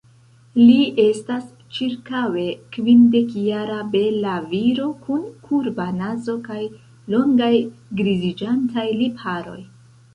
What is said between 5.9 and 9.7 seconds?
nazo kaj longaj griziĝantaj lipharoj.